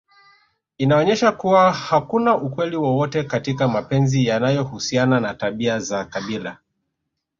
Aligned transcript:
Inaonyesha 0.77 1.31
kuwa 1.31 1.71
hakuna 1.71 2.37
ukweli 2.37 2.75
wowote 2.75 3.23
katika 3.23 3.67
mapenzi 3.67 4.25
yanayohusiana 4.25 5.19
na 5.19 5.33
tabia 5.33 5.79
za 5.79 6.05
kabila 6.05 6.57